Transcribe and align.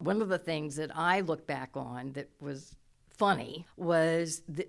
One 0.00 0.20
of 0.22 0.28
the 0.28 0.38
things 0.38 0.76
that 0.76 0.90
I 0.96 1.20
look 1.20 1.46
back 1.46 1.70
on 1.74 2.12
that 2.14 2.28
was 2.40 2.74
funny 3.16 3.66
was 3.76 4.42
th- 4.54 4.68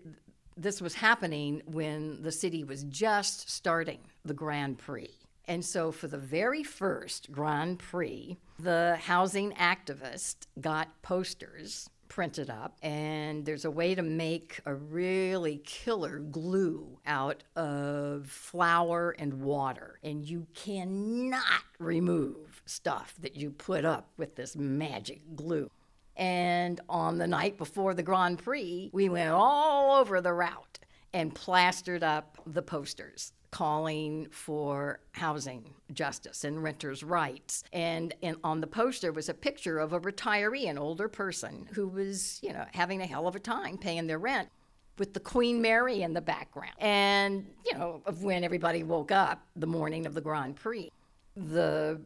this 0.58 0.82
was 0.82 0.94
happening 0.94 1.62
when 1.66 2.22
the 2.22 2.32
city 2.32 2.64
was 2.64 2.84
just 2.84 3.50
starting 3.50 4.00
the 4.24 4.34
Grand 4.34 4.78
Prix. 4.78 5.10
And 5.46 5.66
so, 5.66 5.92
for 5.92 6.08
the 6.08 6.18
very 6.18 6.64
first 6.64 7.32
Grand 7.32 7.80
Prix, 7.80 8.38
the 8.60 8.98
housing 9.02 9.54
activist 9.54 10.48
got 10.60 11.02
posters 11.02 11.90
printed 12.12 12.50
up, 12.50 12.76
and 12.84 13.46
there's 13.46 13.64
a 13.64 13.72
way 13.72 13.96
to 13.96 14.02
make 14.02 14.60
a 14.66 14.76
really 14.76 15.62
killer 15.64 16.20
glue 16.20 17.00
out 17.06 17.42
of 17.56 18.28
flour 18.28 19.16
and 19.18 19.42
water. 19.42 19.98
And 20.04 20.26
you 20.26 20.46
cannot 20.54 21.64
remove 21.80 22.62
stuff 22.66 23.16
that 23.22 23.38
you 23.38 23.50
put 23.50 23.86
up 23.86 24.10
with 24.18 24.36
this 24.36 24.58
magic 24.58 25.22
glue. 25.38 25.72
And 26.18 26.82
on 26.90 27.18
the 27.18 27.28
night 27.28 27.58
before 27.58 27.94
the 27.94 28.04
Grand 28.04 28.40
Prix, 28.40 28.90
we 28.92 29.08
went 29.08 29.30
all 29.30 30.02
over 30.02 30.20
the 30.20 30.34
route 30.34 30.80
and 31.14 31.34
plastered 31.34 32.04
up 32.04 32.38
the 32.46 32.62
posters 32.62 33.34
calling 33.52 34.28
for 34.32 35.02
housing 35.12 35.74
justice 35.92 36.46
and 36.46 36.64
renters' 36.64 37.04
rights. 37.04 37.64
And, 37.74 38.14
and 38.24 38.38
on 38.46 38.62
the 38.62 38.68
poster 38.68 39.12
was 39.12 39.28
a 39.28 39.34
picture 39.34 39.78
of 39.78 39.92
a 39.92 40.00
retiree, 40.00 40.70
an 40.70 40.78
older 40.78 41.10
person 41.10 41.68
who 41.74 41.88
was, 41.90 42.40
you 42.42 42.54
know, 42.54 42.66
having 42.74 43.02
a 43.02 43.06
hell 43.06 43.28
of 43.28 43.36
a 43.36 43.40
time 43.40 43.78
paying 43.78 44.08
their 44.08 44.20
rent 44.20 44.50
with 44.98 45.14
the 45.14 45.20
Queen 45.20 45.62
Mary 45.62 46.02
in 46.02 46.14
the 46.14 46.22
background. 46.22 46.76
And, 46.80 47.46
you 47.66 47.78
know, 47.78 48.02
of 48.06 48.24
when 48.24 48.44
everybody 48.44 48.84
woke 48.84 49.12
up 49.12 49.46
the 49.56 49.68
morning 49.68 50.06
of 50.06 50.14
the 50.14 50.22
Grand 50.22 50.56
Prix. 50.56 50.90
The 51.36 52.00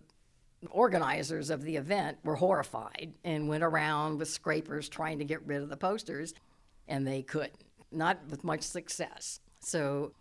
organizers 0.71 1.49
of 1.49 1.63
the 1.63 1.75
event 1.75 2.17
were 2.23 2.35
horrified 2.35 3.13
and 3.23 3.47
went 3.47 3.63
around 3.63 4.17
with 4.17 4.29
scrapers 4.29 4.89
trying 4.89 5.19
to 5.19 5.25
get 5.25 5.45
rid 5.45 5.61
of 5.61 5.69
the 5.69 5.77
posters, 5.77 6.33
and 6.87 7.05
they 7.05 7.21
couldn't, 7.21 7.64
not 7.95 8.19
with 8.29 8.43
much 8.43 8.61
success. 8.61 9.39
So 9.59 10.11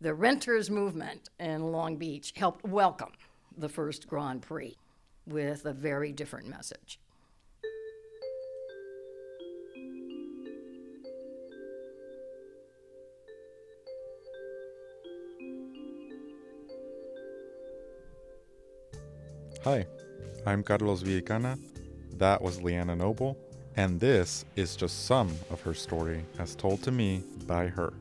the 0.00 0.14
renters 0.14 0.70
movement 0.70 1.28
in 1.38 1.72
Long 1.72 1.96
Beach 1.96 2.32
helped 2.36 2.64
welcome 2.64 3.12
the 3.56 3.68
first 3.68 4.06
Grand 4.08 4.42
Prix 4.42 4.76
with 5.26 5.64
a 5.66 5.72
very 5.72 6.12
different 6.12 6.48
message. 6.48 6.98
Hi, 19.64 19.86
I'm 20.44 20.62
Carlos 20.62 21.02
Villicana. 21.02 21.58
That 22.18 22.42
was 22.42 22.60
Leanna 22.60 22.94
Noble, 22.94 23.38
and 23.76 23.98
this 23.98 24.44
is 24.56 24.76
just 24.76 25.06
some 25.06 25.30
of 25.50 25.60
her 25.62 25.74
story 25.74 26.24
as 26.38 26.54
told 26.54 26.82
to 26.82 26.90
me 26.90 27.22
by 27.46 27.66
her. 27.66 27.92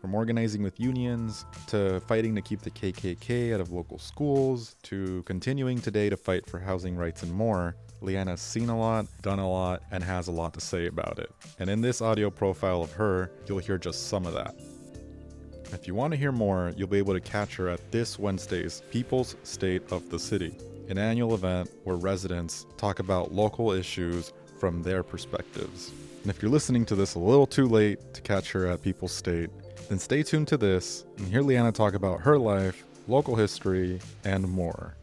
From 0.00 0.14
organizing 0.14 0.62
with 0.62 0.78
unions, 0.78 1.46
to 1.68 2.00
fighting 2.00 2.34
to 2.34 2.42
keep 2.42 2.60
the 2.60 2.70
KKK 2.70 3.54
out 3.54 3.60
of 3.60 3.72
local 3.72 3.98
schools, 3.98 4.76
to 4.82 5.22
continuing 5.22 5.80
today 5.80 6.10
to 6.10 6.16
fight 6.16 6.46
for 6.46 6.58
housing 6.58 6.94
rights 6.94 7.22
and 7.22 7.32
more, 7.32 7.74
Leanna's 8.02 8.42
seen 8.42 8.68
a 8.68 8.78
lot, 8.78 9.06
done 9.22 9.38
a 9.38 9.48
lot, 9.48 9.82
and 9.90 10.04
has 10.04 10.28
a 10.28 10.32
lot 10.32 10.52
to 10.54 10.60
say 10.60 10.86
about 10.86 11.18
it. 11.18 11.32
And 11.58 11.70
in 11.70 11.80
this 11.80 12.02
audio 12.02 12.28
profile 12.28 12.82
of 12.82 12.92
her, 12.92 13.30
you'll 13.46 13.60
hear 13.60 13.78
just 13.78 14.08
some 14.08 14.26
of 14.26 14.34
that. 14.34 14.54
If 15.72 15.86
you 15.86 15.94
want 15.94 16.12
to 16.12 16.18
hear 16.18 16.32
more, 16.32 16.72
you'll 16.76 16.88
be 16.88 16.98
able 16.98 17.14
to 17.14 17.20
catch 17.20 17.56
her 17.56 17.68
at 17.68 17.90
this 17.90 18.18
Wednesday's 18.18 18.82
People's 18.90 19.36
State 19.42 19.90
of 19.90 20.10
the 20.10 20.18
City, 20.18 20.54
an 20.88 20.98
annual 20.98 21.34
event 21.34 21.70
where 21.84 21.96
residents 21.96 22.66
talk 22.76 22.98
about 22.98 23.32
local 23.32 23.72
issues 23.72 24.32
from 24.58 24.82
their 24.82 25.02
perspectives. 25.02 25.92
And 26.22 26.30
if 26.30 26.42
you're 26.42 26.50
listening 26.50 26.84
to 26.86 26.94
this 26.94 27.14
a 27.14 27.18
little 27.18 27.46
too 27.46 27.66
late 27.66 28.14
to 28.14 28.20
catch 28.20 28.52
her 28.52 28.66
at 28.66 28.82
People's 28.82 29.12
State, 29.12 29.50
then 29.88 29.98
stay 29.98 30.22
tuned 30.22 30.48
to 30.48 30.56
this 30.56 31.04
and 31.18 31.28
hear 31.28 31.42
Leanna 31.42 31.72
talk 31.72 31.94
about 31.94 32.20
her 32.20 32.38
life, 32.38 32.84
local 33.08 33.36
history, 33.36 34.00
and 34.24 34.48
more. 34.48 34.96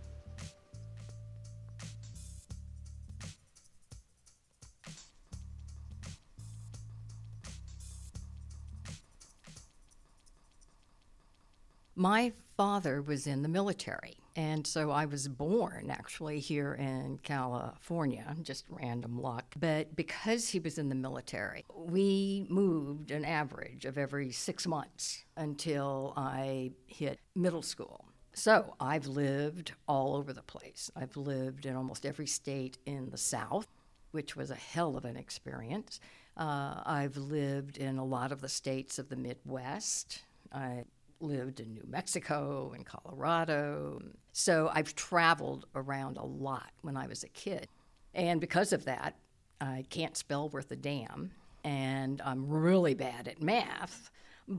My 11.95 12.31
father 12.57 13.01
was 13.01 13.27
in 13.27 13.43
the 13.43 13.49
military. 13.49 14.20
And 14.35 14.65
so 14.65 14.91
I 14.91 15.05
was 15.05 15.27
born 15.27 15.89
actually 15.89 16.39
here 16.39 16.73
in 16.73 17.19
California, 17.23 18.35
just 18.41 18.65
random 18.69 19.21
luck. 19.21 19.55
But 19.59 19.95
because 19.95 20.49
he 20.49 20.59
was 20.59 20.77
in 20.77 20.89
the 20.89 20.95
military, 20.95 21.65
we 21.75 22.45
moved 22.49 23.11
an 23.11 23.25
average 23.25 23.85
of 23.85 23.97
every 23.97 24.31
six 24.31 24.65
months 24.65 25.25
until 25.35 26.13
I 26.15 26.71
hit 26.87 27.19
middle 27.35 27.61
school. 27.61 28.05
So 28.33 28.75
I've 28.79 29.07
lived 29.07 29.73
all 29.87 30.15
over 30.15 30.31
the 30.31 30.41
place. 30.41 30.89
I've 30.95 31.17
lived 31.17 31.65
in 31.65 31.75
almost 31.75 32.05
every 32.05 32.27
state 32.27 32.77
in 32.85 33.09
the 33.09 33.17
South, 33.17 33.67
which 34.11 34.37
was 34.37 34.51
a 34.51 34.55
hell 34.55 34.95
of 34.95 35.03
an 35.03 35.17
experience. 35.17 35.99
Uh, 36.37 36.81
I've 36.85 37.17
lived 37.17 37.77
in 37.77 37.97
a 37.97 38.05
lot 38.05 38.31
of 38.31 38.39
the 38.39 38.47
states 38.47 38.97
of 38.97 39.09
the 39.09 39.17
Midwest. 39.17 40.21
I 40.53 40.85
lived 41.21 41.59
in 41.59 41.73
New 41.73 41.85
Mexico 41.87 42.71
and 42.75 42.85
Colorado. 42.85 44.01
So 44.31 44.69
I've 44.73 44.95
traveled 44.95 45.65
around 45.75 46.17
a 46.17 46.25
lot 46.25 46.71
when 46.81 46.97
I 46.97 47.07
was 47.07 47.23
a 47.23 47.29
kid. 47.29 47.67
And 48.13 48.41
because 48.41 48.73
of 48.73 48.85
that, 48.85 49.15
I 49.59 49.85
can't 49.89 50.17
spell 50.17 50.49
worth 50.49 50.71
a 50.71 50.75
damn. 50.75 51.31
And 51.63 52.21
I'm 52.25 52.47
really 52.47 52.93
bad 52.93 53.27
at 53.27 53.41
math 53.41 54.11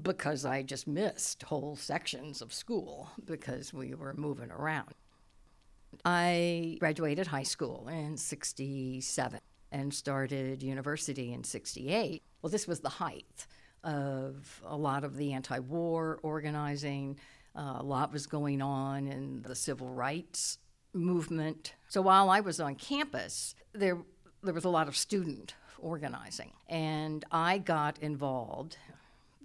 because 0.03 0.45
I 0.45 0.63
just 0.63 0.87
missed 0.87 1.43
whole 1.43 1.77
sections 1.77 2.41
of 2.41 2.53
school 2.53 3.11
because 3.25 3.75
we 3.75 3.95
were 3.95 4.15
moving 4.15 4.51
around. 4.51 4.95
I 6.05 6.77
graduated 6.81 7.27
high 7.27 7.43
school 7.43 7.89
in 7.89 8.17
67 8.17 9.41
and 9.71 9.93
started 9.93 10.63
university 10.63 11.33
in 11.33 11.45
68. 11.45 12.23
Well, 12.41 12.51
this 12.51 12.67
was 12.67 12.81
the 12.81 12.89
height 12.89 13.47
of 13.85 14.63
a 14.65 14.77
lot 14.77 15.05
of 15.05 15.17
the 15.17 15.33
anti 15.33 15.59
war 15.59 16.19
organizing. 16.23 17.19
Uh, 17.55 17.77
a 17.79 17.83
lot 17.83 18.13
was 18.13 18.27
going 18.27 18.63
on 18.63 19.07
in 19.07 19.43
the 19.43 19.55
civil 19.55 19.89
rights 19.89 20.59
movement. 20.95 21.75
So 21.89 22.01
while 22.01 22.31
I 22.31 22.41
was 22.41 22.61
on 22.61 22.77
campus, 22.77 23.55
there, 23.73 23.99
there 24.43 24.55
was 24.55 24.65
a 24.65 24.71
lot 24.71 24.89
of 24.89 24.97
student 24.97 25.55
organizing. 25.79 26.53
And 26.69 27.25
I 27.31 27.59
got 27.59 27.99
involved 27.99 28.77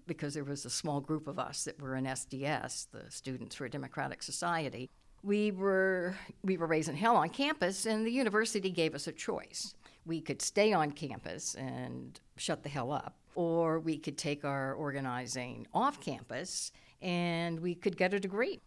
because 0.06 0.34
there 0.34 0.44
was 0.44 0.66
a 0.66 0.69
small 0.69 1.02
group 1.02 1.28
of 1.28 1.38
us 1.38 1.66
that 1.66 1.81
were 1.81 1.96
in 1.96 2.06
SDS, 2.06 2.88
the 2.92 3.12
Students 3.12 3.56
for 3.56 3.66
a 3.66 3.69
Democratic 3.69 4.24
Society. 4.24 4.90
We 5.24 5.52
were, 5.52 6.16
we 6.44 6.58
were 6.58 6.68
raising 6.68 6.96
hell 6.96 7.18
on 7.18 7.30
campus, 7.30 7.86
and 7.86 8.06
the 8.06 8.12
university 8.12 8.69
gave 8.69 8.96
us 8.96 9.08
a 9.08 9.12
choice. 9.12 9.74
We 10.06 10.22
could 10.22 10.42
stay 10.42 10.72
on 10.72 10.92
campus 10.92 11.56
and 11.56 12.18
shut 12.38 12.64
the 12.64 12.69
hell 12.69 12.94
up, 12.94 13.18
or 13.38 13.80
we 13.80 14.00
could 14.00 14.18
take 14.18 14.44
our 14.44 14.74
organizing 14.74 15.68
off 15.72 16.02
campus 16.02 16.72
and 17.03 17.59
we 17.59 17.75
could 17.75 17.96
get 17.96 18.12
a 18.12 18.20
degree. 18.20 18.59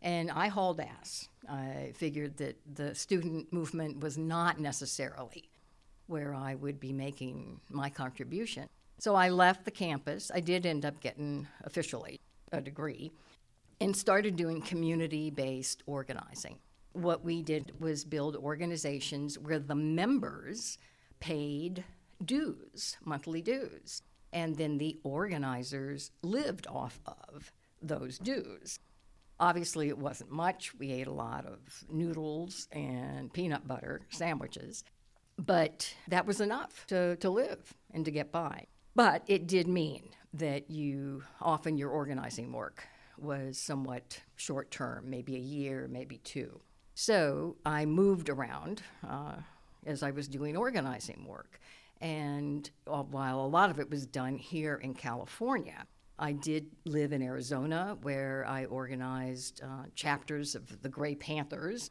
And 0.00 0.30
I 0.30 0.48
hauled 0.48 0.80
ass. 0.80 1.28
I 1.46 1.92
figured 1.94 2.38
that 2.38 2.56
the 2.74 2.94
student 2.94 3.52
movement 3.52 4.00
was 4.00 4.16
not 4.16 4.58
necessarily 4.58 5.50
where 6.06 6.32
I 6.32 6.54
would 6.54 6.80
be 6.80 6.94
making 6.94 7.60
my 7.68 7.90
contribution. 7.90 8.70
So 8.98 9.14
I 9.14 9.28
left 9.28 9.66
the 9.66 9.70
campus. 9.70 10.30
I 10.34 10.40
did 10.40 10.64
end 10.64 10.86
up 10.86 10.98
getting 11.00 11.46
officially 11.64 12.18
a 12.52 12.62
degree 12.62 13.12
and 13.82 13.94
started 13.94 14.34
doing 14.34 14.62
community 14.62 15.28
based 15.28 15.82
organizing. 15.84 16.56
What 16.94 17.22
we 17.22 17.42
did 17.42 17.72
was 17.78 18.06
build 18.06 18.34
organizations 18.36 19.38
where 19.38 19.58
the 19.58 19.74
members 19.74 20.78
paid 21.20 21.84
dues, 22.24 22.96
monthly 23.04 23.42
dues. 23.42 24.02
And 24.32 24.56
then 24.56 24.78
the 24.78 24.98
organizers 25.02 26.10
lived 26.22 26.66
off 26.66 27.00
of 27.06 27.52
those 27.80 28.18
dues. 28.18 28.78
Obviously, 29.38 29.88
it 29.88 29.98
wasn't 29.98 30.30
much. 30.30 30.74
We 30.74 30.92
ate 30.92 31.06
a 31.06 31.12
lot 31.12 31.46
of 31.46 31.58
noodles 31.90 32.68
and 32.72 33.32
peanut 33.32 33.68
butter 33.68 34.02
sandwiches, 34.10 34.82
but 35.38 35.94
that 36.08 36.26
was 36.26 36.40
enough 36.40 36.86
to, 36.88 37.16
to 37.16 37.30
live 37.30 37.74
and 37.92 38.04
to 38.04 38.10
get 38.10 38.32
by. 38.32 38.66
But 38.94 39.24
it 39.26 39.46
did 39.46 39.68
mean 39.68 40.10
that 40.32 40.70
you 40.70 41.22
often 41.40 41.76
your 41.76 41.90
organizing 41.90 42.52
work 42.52 42.84
was 43.18 43.58
somewhat 43.58 44.20
short 44.36 44.70
term, 44.70 45.08
maybe 45.08 45.36
a 45.36 45.40
year, 45.40 45.88
maybe 45.90 46.18
two. 46.18 46.60
So 46.94 47.56
I 47.64 47.84
moved 47.84 48.30
around 48.30 48.82
uh, 49.06 49.36
as 49.84 50.02
I 50.02 50.10
was 50.10 50.28
doing 50.28 50.56
organizing 50.56 51.26
work. 51.26 51.60
And 52.00 52.68
uh, 52.86 53.02
while 53.02 53.40
a 53.40 53.46
lot 53.46 53.70
of 53.70 53.80
it 53.80 53.90
was 53.90 54.06
done 54.06 54.36
here 54.36 54.76
in 54.76 54.94
California, 54.94 55.86
I 56.18 56.32
did 56.32 56.66
live 56.84 57.12
in 57.12 57.22
Arizona 57.22 57.96
where 58.02 58.44
I 58.46 58.64
organized 58.66 59.60
uh, 59.62 59.84
chapters 59.94 60.54
of 60.54 60.82
the 60.82 60.88
Gray 60.88 61.14
Panthers. 61.14 61.90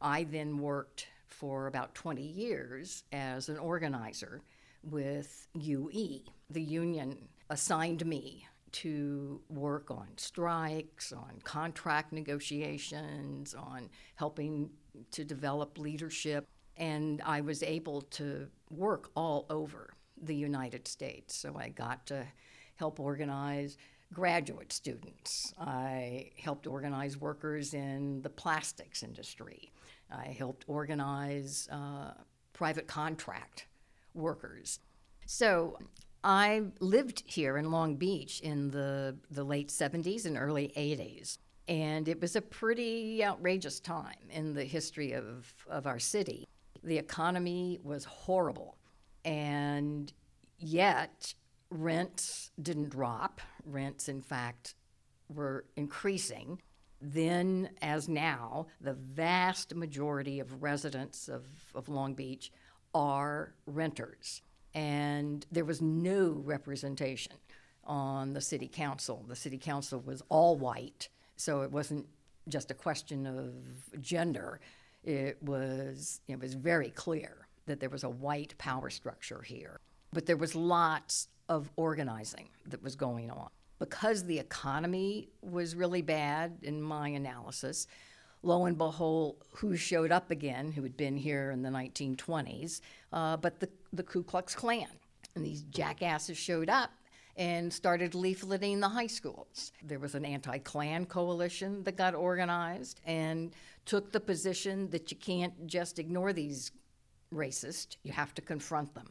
I 0.00 0.24
then 0.24 0.58
worked 0.58 1.08
for 1.28 1.66
about 1.66 1.94
20 1.94 2.22
years 2.22 3.04
as 3.12 3.48
an 3.48 3.58
organizer 3.58 4.42
with 4.82 5.48
UE. 5.54 6.20
The 6.50 6.62
union 6.62 7.28
assigned 7.50 8.04
me 8.04 8.46
to 8.72 9.40
work 9.48 9.90
on 9.90 10.08
strikes, 10.16 11.12
on 11.12 11.40
contract 11.44 12.12
negotiations, 12.12 13.54
on 13.54 13.88
helping 14.16 14.68
to 15.12 15.24
develop 15.24 15.78
leadership. 15.78 16.46
And 16.76 17.22
I 17.24 17.40
was 17.40 17.62
able 17.62 18.02
to 18.02 18.48
work 18.70 19.10
all 19.14 19.46
over 19.50 19.94
the 20.20 20.34
United 20.34 20.88
States. 20.88 21.34
So 21.36 21.56
I 21.56 21.68
got 21.68 22.06
to 22.06 22.24
help 22.76 22.98
organize 22.98 23.76
graduate 24.12 24.72
students. 24.72 25.52
I 25.58 26.30
helped 26.38 26.66
organize 26.66 27.16
workers 27.16 27.74
in 27.74 28.22
the 28.22 28.30
plastics 28.30 29.02
industry. 29.02 29.72
I 30.10 30.26
helped 30.26 30.64
organize 30.68 31.68
uh, 31.70 32.12
private 32.52 32.86
contract 32.86 33.66
workers. 34.14 34.78
So 35.26 35.78
I 36.22 36.62
lived 36.80 37.24
here 37.26 37.56
in 37.56 37.70
Long 37.70 37.96
Beach 37.96 38.40
in 38.40 38.70
the, 38.70 39.16
the 39.30 39.44
late 39.44 39.68
70s 39.68 40.26
and 40.26 40.36
early 40.36 40.72
80s. 40.76 41.38
And 41.66 42.08
it 42.08 42.20
was 42.20 42.36
a 42.36 42.42
pretty 42.42 43.24
outrageous 43.24 43.80
time 43.80 44.28
in 44.30 44.54
the 44.54 44.64
history 44.64 45.12
of, 45.12 45.52
of 45.68 45.86
our 45.86 45.98
city. 45.98 46.46
The 46.84 46.98
economy 46.98 47.80
was 47.82 48.04
horrible. 48.04 48.76
And 49.24 50.12
yet, 50.58 51.34
rents 51.70 52.50
didn't 52.60 52.90
drop. 52.90 53.40
Rents, 53.64 54.08
in 54.08 54.20
fact, 54.20 54.74
were 55.28 55.64
increasing. 55.76 56.60
Then, 57.00 57.70
as 57.82 58.08
now, 58.08 58.66
the 58.80 58.94
vast 58.94 59.74
majority 59.74 60.40
of 60.40 60.62
residents 60.62 61.28
of, 61.28 61.46
of 61.74 61.88
Long 61.88 62.14
Beach 62.14 62.52
are 62.94 63.54
renters. 63.66 64.42
And 64.74 65.44
there 65.50 65.64
was 65.64 65.80
no 65.80 66.40
representation 66.44 67.34
on 67.84 68.32
the 68.32 68.40
city 68.40 68.68
council. 68.68 69.24
The 69.28 69.36
city 69.36 69.58
council 69.58 70.00
was 70.00 70.22
all 70.28 70.56
white, 70.56 71.08
so 71.36 71.62
it 71.62 71.70
wasn't 71.70 72.06
just 72.48 72.70
a 72.70 72.74
question 72.74 73.26
of 73.26 74.00
gender. 74.00 74.60
It 75.04 75.42
was, 75.42 76.20
it 76.28 76.40
was 76.40 76.54
very 76.54 76.90
clear 76.90 77.46
that 77.66 77.78
there 77.78 77.90
was 77.90 78.04
a 78.04 78.08
white 78.08 78.56
power 78.58 78.90
structure 78.90 79.42
here. 79.42 79.80
But 80.12 80.26
there 80.26 80.36
was 80.36 80.54
lots 80.54 81.28
of 81.48 81.70
organizing 81.76 82.48
that 82.66 82.82
was 82.82 82.96
going 82.96 83.30
on. 83.30 83.48
Because 83.78 84.24
the 84.24 84.38
economy 84.38 85.28
was 85.42 85.74
really 85.74 86.00
bad, 86.00 86.58
in 86.62 86.80
my 86.80 87.08
analysis, 87.08 87.86
lo 88.42 88.64
and 88.64 88.78
behold, 88.78 89.36
who 89.50 89.76
showed 89.76 90.12
up 90.12 90.30
again, 90.30 90.72
who 90.72 90.82
had 90.82 90.96
been 90.96 91.16
here 91.16 91.50
in 91.50 91.62
the 91.62 91.68
1920s, 91.68 92.80
uh, 93.12 93.36
but 93.36 93.60
the, 93.60 93.68
the 93.92 94.02
Ku 94.02 94.22
Klux 94.22 94.54
Klan. 94.54 94.86
And 95.34 95.44
these 95.44 95.62
jackasses 95.62 96.38
showed 96.38 96.70
up 96.70 96.90
and 97.36 97.72
started 97.72 98.12
leafleting 98.12 98.80
the 98.80 98.88
high 98.88 99.06
schools. 99.06 99.72
There 99.82 99.98
was 99.98 100.14
an 100.14 100.24
anti 100.24 100.58
Klan 100.58 101.06
coalition 101.06 101.82
that 101.84 101.96
got 101.96 102.14
organized 102.14 103.00
and 103.04 103.52
took 103.86 104.12
the 104.12 104.20
position 104.20 104.88
that 104.90 105.10
you 105.10 105.16
can't 105.16 105.66
just 105.66 105.98
ignore 105.98 106.32
these 106.32 106.70
racists, 107.32 107.96
you 108.02 108.12
have 108.12 108.34
to 108.34 108.42
confront 108.42 108.94
them. 108.94 109.08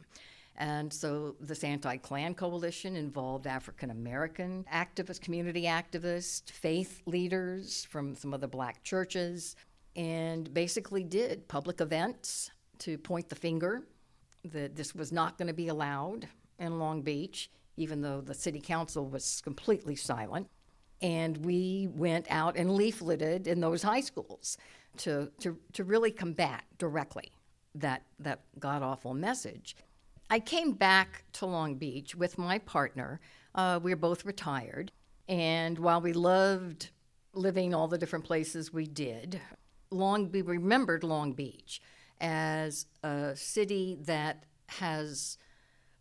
And 0.56 0.92
so 0.92 1.34
this 1.40 1.64
anti 1.64 1.96
Klan 1.96 2.34
coalition 2.34 2.96
involved 2.96 3.46
African 3.46 3.90
American 3.90 4.64
activists, 4.72 5.20
community 5.20 5.64
activists, 5.64 6.50
faith 6.50 7.02
leaders 7.06 7.84
from 7.84 8.14
some 8.14 8.32
of 8.32 8.40
the 8.40 8.48
black 8.48 8.82
churches, 8.84 9.56
and 9.96 10.52
basically 10.54 11.02
did 11.02 11.48
public 11.48 11.80
events 11.80 12.50
to 12.78 12.96
point 12.98 13.28
the 13.28 13.34
finger 13.34 13.82
that 14.44 14.76
this 14.76 14.94
was 14.94 15.10
not 15.10 15.38
going 15.38 15.48
to 15.48 15.54
be 15.54 15.68
allowed 15.68 16.28
in 16.58 16.78
Long 16.78 17.02
Beach, 17.02 17.50
even 17.76 18.02
though 18.02 18.20
the 18.20 18.34
city 18.34 18.60
council 18.60 19.06
was 19.06 19.40
completely 19.42 19.96
silent. 19.96 20.48
And 21.02 21.44
we 21.44 21.88
went 21.94 22.26
out 22.30 22.56
and 22.56 22.70
leafleted 22.70 23.46
in 23.46 23.60
those 23.60 23.82
high 23.82 24.00
schools 24.00 24.56
to, 24.98 25.30
to, 25.40 25.58
to 25.72 25.84
really 25.84 26.10
combat 26.10 26.64
directly 26.78 27.32
that, 27.74 28.02
that 28.20 28.40
god 28.58 28.82
awful 28.82 29.14
message. 29.14 29.76
I 30.30 30.38
came 30.40 30.72
back 30.72 31.24
to 31.34 31.46
Long 31.46 31.74
Beach 31.74 32.14
with 32.14 32.38
my 32.38 32.58
partner. 32.58 33.20
Uh, 33.54 33.78
we 33.82 33.92
were 33.92 33.96
both 33.96 34.24
retired. 34.24 34.92
And 35.28 35.78
while 35.78 36.00
we 36.00 36.12
loved 36.12 36.90
living 37.34 37.74
all 37.74 37.88
the 37.88 37.98
different 37.98 38.24
places 38.24 38.72
we 38.72 38.86
did, 38.86 39.40
Long 39.90 40.30
we 40.30 40.42
remembered 40.42 41.04
Long 41.04 41.32
Beach 41.32 41.80
as 42.20 42.86
a 43.02 43.32
city 43.36 43.98
that 44.02 44.44
has, 44.66 45.38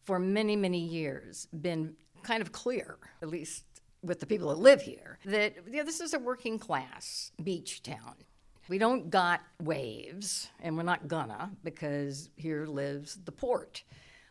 for 0.06 0.20
many, 0.20 0.56
many 0.56 0.80
years, 0.80 1.48
been 1.62 1.96
kind 2.24 2.42
of 2.42 2.52
clear, 2.52 2.98
at 3.22 3.30
least 3.30 3.64
with 4.02 4.20
the 4.20 4.26
people 4.26 4.50
that 4.50 4.60
live 4.60 4.82
here, 4.82 5.18
that 5.26 5.56
you 5.68 5.78
know, 5.78 5.84
this 5.84 6.02
is 6.02 6.14
a 6.14 6.20
working 6.20 6.60
class 6.60 7.32
beach 7.44 7.82
town. 7.84 8.16
We 8.70 8.78
don't 8.78 9.10
got 9.10 9.42
waves, 9.62 10.50
and 10.62 10.78
we're 10.78 10.84
not 10.84 11.08
gonna, 11.08 11.52
because 11.64 12.30
here 12.36 12.66
lives 12.66 13.20
the 13.26 13.32
port. 13.32 13.84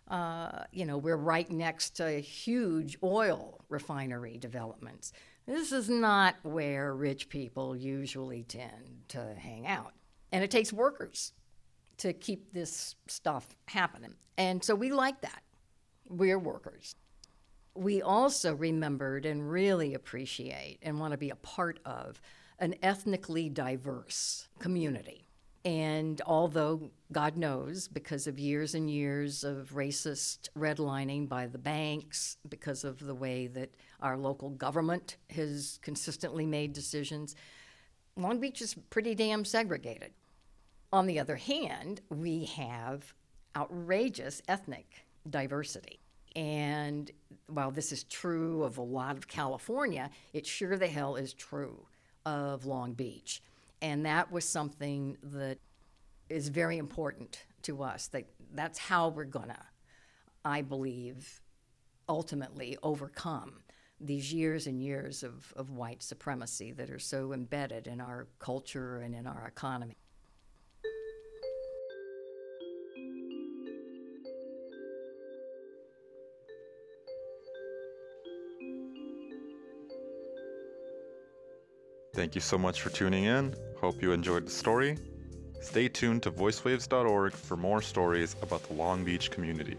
Uh, 0.08 0.64
you 0.72 0.84
know, 0.84 0.98
we're 0.98 1.16
right 1.16 1.50
next 1.50 1.96
to 1.96 2.20
huge 2.20 2.96
oil 3.02 3.60
refinery 3.68 4.36
developments. 4.38 5.12
This 5.46 5.72
is 5.72 5.88
not 5.88 6.36
where 6.42 6.94
rich 6.94 7.28
people 7.28 7.74
usually 7.76 8.44
tend 8.44 9.04
to 9.08 9.34
hang 9.36 9.66
out. 9.66 9.92
And 10.30 10.44
it 10.44 10.50
takes 10.50 10.72
workers 10.72 11.32
to 11.98 12.12
keep 12.12 12.52
this 12.52 12.94
stuff 13.06 13.54
happening. 13.68 14.14
And 14.38 14.62
so 14.62 14.74
we 14.74 14.90
like 14.90 15.20
that. 15.22 15.42
We're 16.12 16.38
workers. 16.38 16.94
We 17.74 18.02
also 18.02 18.54
remembered 18.54 19.24
and 19.24 19.50
really 19.50 19.94
appreciate 19.94 20.78
and 20.82 21.00
want 21.00 21.12
to 21.12 21.16
be 21.16 21.30
a 21.30 21.36
part 21.36 21.80
of 21.86 22.20
an 22.58 22.74
ethnically 22.82 23.48
diverse 23.48 24.46
community. 24.58 25.26
And 25.64 26.20
although 26.26 26.90
God 27.12 27.38
knows, 27.38 27.88
because 27.88 28.26
of 28.26 28.38
years 28.38 28.74
and 28.74 28.90
years 28.90 29.42
of 29.42 29.70
racist 29.72 30.50
redlining 30.58 31.30
by 31.30 31.46
the 31.46 31.56
banks, 31.56 32.36
because 32.46 32.84
of 32.84 32.98
the 32.98 33.14
way 33.14 33.46
that 33.46 33.74
our 34.00 34.18
local 34.18 34.50
government 34.50 35.16
has 35.30 35.78
consistently 35.80 36.44
made 36.44 36.74
decisions, 36.74 37.34
Long 38.16 38.38
Beach 38.38 38.60
is 38.60 38.74
pretty 38.90 39.14
damn 39.14 39.46
segregated. 39.46 40.12
On 40.92 41.06
the 41.06 41.18
other 41.18 41.36
hand, 41.36 42.02
we 42.10 42.44
have 42.44 43.14
outrageous 43.56 44.42
ethnic 44.46 45.06
diversity. 45.30 46.01
And 46.34 47.10
while 47.46 47.70
this 47.70 47.92
is 47.92 48.04
true 48.04 48.62
of 48.62 48.78
a 48.78 48.82
lot 48.82 49.16
of 49.16 49.28
California, 49.28 50.10
it 50.32 50.46
sure 50.46 50.76
the 50.76 50.86
hell 50.86 51.16
is 51.16 51.34
true 51.34 51.86
of 52.24 52.64
Long 52.64 52.92
Beach. 52.92 53.42
And 53.80 54.06
that 54.06 54.30
was 54.30 54.44
something 54.44 55.16
that 55.22 55.58
is 56.28 56.48
very 56.48 56.78
important 56.78 57.44
to 57.62 57.82
us. 57.82 58.08
That 58.08 58.26
that's 58.54 58.78
how 58.78 59.08
we're 59.08 59.24
gonna, 59.24 59.66
I 60.44 60.62
believe, 60.62 61.40
ultimately 62.08 62.76
overcome 62.82 63.62
these 64.00 64.32
years 64.32 64.66
and 64.66 64.82
years 64.82 65.22
of, 65.22 65.52
of 65.56 65.70
white 65.70 66.02
supremacy 66.02 66.72
that 66.72 66.90
are 66.90 66.98
so 66.98 67.32
embedded 67.32 67.86
in 67.86 68.00
our 68.00 68.26
culture 68.38 68.98
and 68.98 69.14
in 69.14 69.26
our 69.26 69.46
economy. 69.46 69.96
Thank 82.14 82.34
you 82.34 82.42
so 82.42 82.58
much 82.58 82.82
for 82.82 82.90
tuning 82.90 83.24
in. 83.24 83.54
Hope 83.80 84.02
you 84.02 84.12
enjoyed 84.12 84.46
the 84.46 84.50
story. 84.50 84.98
Stay 85.62 85.88
tuned 85.88 86.22
to 86.24 86.30
voicewaves.org 86.30 87.32
for 87.32 87.56
more 87.56 87.80
stories 87.80 88.36
about 88.42 88.62
the 88.64 88.74
Long 88.74 89.02
Beach 89.02 89.30
community. 89.30 89.78